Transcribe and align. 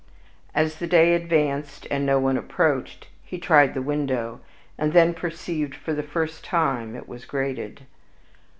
As 0.55 0.77
the 0.77 0.87
day 0.87 1.13
advanced, 1.13 1.85
and 1.91 2.07
no 2.07 2.19
one 2.19 2.35
approached, 2.35 3.05
he 3.23 3.37
tried 3.37 3.75
the 3.75 3.83
window, 3.83 4.41
and 4.75 4.93
then 4.93 5.13
perceived 5.13 5.75
for 5.75 5.93
the 5.93 6.01
first 6.01 6.43
time 6.43 6.95
it 6.95 7.07
was 7.07 7.23
grated. 7.23 7.83